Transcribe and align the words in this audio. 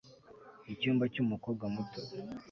Icyumba 0.73 1.03
cyumukobwa 1.13 1.65
muto 1.75 1.99